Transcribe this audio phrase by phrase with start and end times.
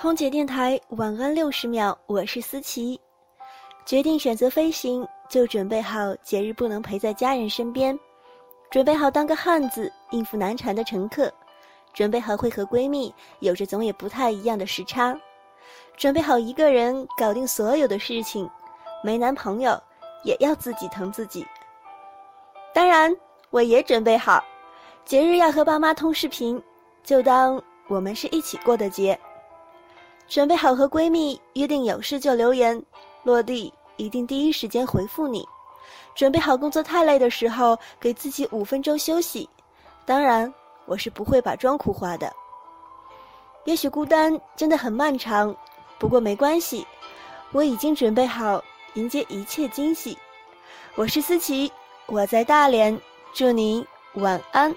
[0.00, 2.98] 空姐电台晚安六十秒，我是思琪。
[3.84, 7.98] 决定选择飞行，就准备好节日不能陪在家人身边，
[8.70, 11.28] 准备好当个汉子应付难缠的乘客，
[11.92, 15.18] 准备好会和闺蜜有着总也不太一样的时差，
[15.96, 18.48] 准备好一个人搞定所有的事情，
[19.02, 19.76] 没男朋友
[20.22, 21.44] 也要自己疼自己。
[22.72, 23.12] 当然，
[23.50, 24.44] 我也准备好，
[25.04, 26.62] 节日要和爸妈通视频，
[27.02, 29.18] 就当我们是一起过的节。
[30.28, 32.80] 准备好和闺蜜约定有事就留言，
[33.22, 35.46] 落地一定第一时间回复你。
[36.14, 39.48] 准备好工作太累的时候，给自己五分钟休息。
[40.04, 40.52] 当然，
[40.84, 42.30] 我是不会把妆哭花的。
[43.64, 45.54] 也许孤单真的很漫长，
[45.98, 46.86] 不过没关系，
[47.52, 48.62] 我已经准备好
[48.94, 50.16] 迎接一切惊喜。
[50.94, 51.70] 我是思琪。
[52.06, 52.98] 我在大连，
[53.34, 54.74] 祝您晚安。